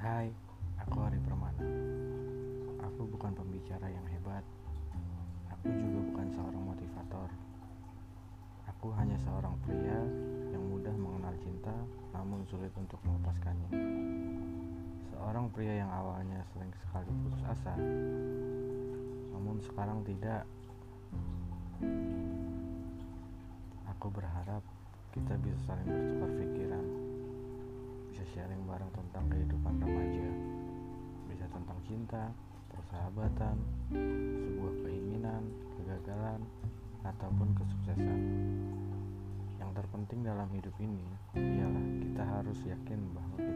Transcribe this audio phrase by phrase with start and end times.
[0.00, 0.32] Hai,
[0.80, 1.60] aku Ari Permana.
[2.88, 4.40] Aku bukan pembicara yang hebat.
[5.52, 7.28] Aku juga bukan seorang motivator.
[8.64, 10.00] Aku hanya seorang pria
[10.56, 11.76] yang mudah mengenal cinta
[12.16, 13.76] namun sulit untuk melepaskannya.
[15.12, 17.76] Seorang pria yang awalnya sering sekali putus asa,
[19.36, 20.48] namun sekarang tidak.
[24.00, 24.64] Aku berharap
[25.12, 26.86] kita bisa saling bertukar pikiran,
[28.08, 29.49] bisa sharing bareng tentang kehidupan
[32.10, 32.26] cinta,
[32.74, 33.54] persahabatan,
[33.94, 35.46] sebuah keinginan,
[35.78, 36.42] kegagalan,
[37.06, 38.20] ataupun kesuksesan.
[39.62, 41.06] Yang terpenting dalam hidup ini
[41.38, 43.49] ialah kita harus yakin bahwa.